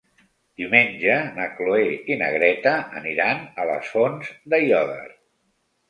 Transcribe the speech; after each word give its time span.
Diumenge 0.61 1.17
na 1.35 1.45
Cloè 1.59 1.83
i 2.15 2.19
na 2.23 2.31
Greta 2.39 2.75
aniran 3.03 3.47
a 3.65 3.71
les 3.73 3.95
Fonts 3.95 4.37
d'Aiòder. 4.53 5.11